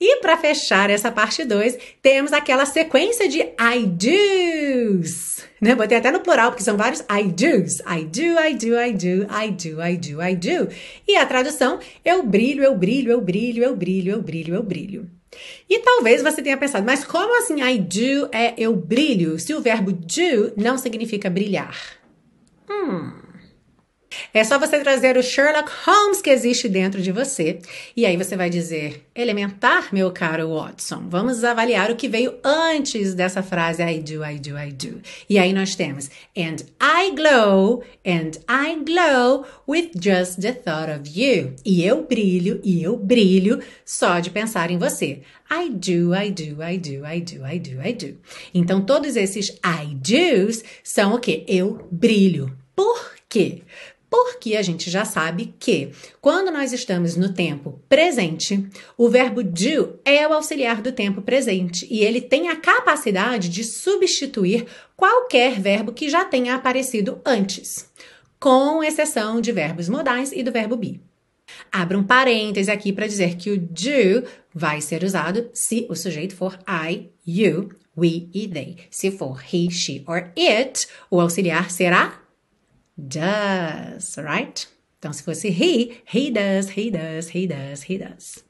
[0.00, 5.44] E para fechar essa parte 2, temos aquela sequência de I do's.
[5.60, 5.74] Né?
[5.74, 7.80] Botei até no plural, porque são vários I do's.
[7.80, 10.68] I do, I do, I do, I do, I do, I do.
[11.06, 15.10] E a tradução, eu brilho, eu brilho, eu brilho, eu brilho, eu brilho, eu brilho.
[15.68, 19.60] E talvez você tenha pensado, mas como assim I do é eu brilho, se o
[19.60, 21.76] verbo do não significa brilhar?
[22.70, 23.27] Hum.
[24.32, 27.58] É só você trazer o Sherlock Holmes que existe dentro de você.
[27.96, 31.04] E aí você vai dizer: elementar, meu caro Watson.
[31.08, 35.00] Vamos avaliar o que veio antes dessa frase I do, I do, I do.
[35.28, 41.02] E aí nós temos And I glow, and I glow with just the thought of
[41.08, 41.54] you.
[41.64, 45.22] E eu brilho, e eu brilho só de pensar em você.
[45.50, 48.18] I do, I do, I do, I do, I do, I do.
[48.52, 51.44] Então todos esses I do's são o que?
[51.48, 52.54] Eu brilho.
[52.76, 53.62] Por quê?
[54.10, 59.98] Porque a gente já sabe que quando nós estamos no tempo presente, o verbo do
[60.04, 65.92] é o auxiliar do tempo presente e ele tem a capacidade de substituir qualquer verbo
[65.92, 67.90] que já tenha aparecido antes,
[68.40, 71.00] com exceção de verbos modais e do verbo be.
[71.70, 76.34] Abra um parêntese aqui para dizer que o do vai ser usado se o sujeito
[76.34, 78.76] for I, you, we e they.
[78.90, 82.20] Se for he, she or it, o auxiliar será
[82.98, 84.66] does, right?
[84.98, 88.44] Então, se fosse he, he does, he does, he does, he does.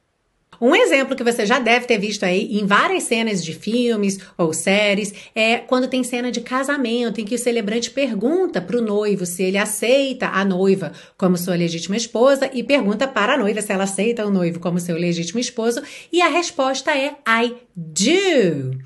[0.61, 4.53] Um exemplo que você já deve ter visto aí em várias cenas de filmes ou
[4.53, 9.25] séries é quando tem cena de casamento em que o celebrante pergunta para o noivo
[9.25, 13.71] se ele aceita a noiva como sua legítima esposa e pergunta para a noiva se
[13.71, 18.77] ela aceita o noivo como seu legítimo esposo e a resposta é I do.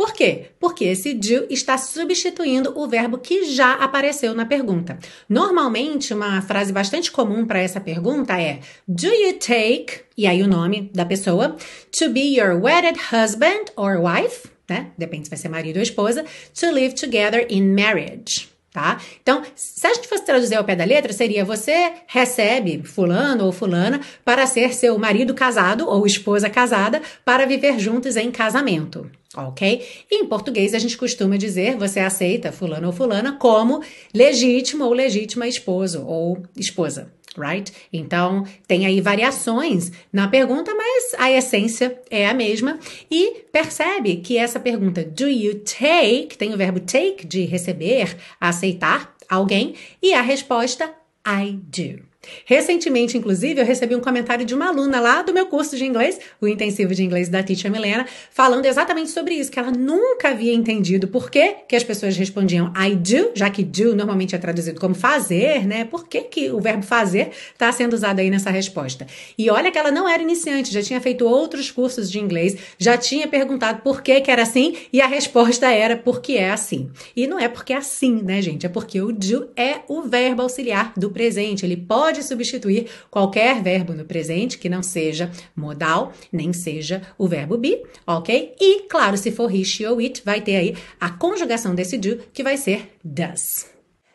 [0.00, 0.46] Por quê?
[0.58, 4.98] Porque esse do está substituindo o verbo que já apareceu na pergunta.
[5.28, 10.48] Normalmente, uma frase bastante comum para essa pergunta é Do you take, e aí o
[10.48, 14.90] nome da pessoa, to be your wedded husband or wife, né?
[14.96, 16.24] Depende se vai ser marido ou esposa,
[16.58, 19.00] to live together in marriage tá?
[19.22, 23.52] Então, se a gente fosse traduzir ao pé da letra, seria você recebe fulano ou
[23.52, 29.84] fulana para ser seu marido casado ou esposa casada para viver juntos em casamento, ok?
[30.10, 33.82] E em português a gente costuma dizer você aceita fulano ou fulana como
[34.14, 37.72] legítimo ou legítima esposo ou esposa, right?
[37.92, 42.78] Então, tem aí variações na pergunta, mas a essência é a mesma.
[43.10, 49.14] E percebe que essa pergunta, do you take, tem o verbo take, de receber, aceitar
[49.28, 50.92] alguém, e a resposta,
[51.26, 52.09] I do.
[52.44, 56.18] Recentemente, inclusive, eu recebi um comentário de uma aluna lá do meu curso de inglês,
[56.38, 60.52] o intensivo de inglês da Teacher Milena, falando exatamente sobre isso, que ela nunca havia
[60.52, 64.78] entendido por que, que as pessoas respondiam I do, já que do normalmente é traduzido
[64.78, 65.86] como fazer, né?
[65.86, 69.06] Por que, que o verbo fazer está sendo usado aí nessa resposta?
[69.38, 72.98] E olha que ela não era iniciante, já tinha feito outros cursos de inglês, já
[72.98, 76.90] tinha perguntado por que, que era assim, e a resposta era porque é assim.
[77.16, 78.66] E não é porque é assim, né, gente?
[78.66, 81.64] É porque o do é o verbo auxiliar do presente.
[81.64, 87.28] Ele pode pode substituir qualquer verbo no presente que não seja modal, nem seja o
[87.28, 88.56] verbo be, ok?
[88.60, 92.16] E, claro, se for he, she ou it, vai ter aí a conjugação desse do,
[92.32, 93.70] que vai ser does.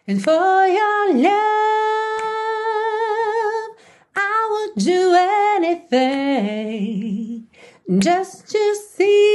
[0.09, 1.31] And for your love,
[4.13, 5.15] I would do
[5.55, 7.47] anything
[7.87, 9.34] just to see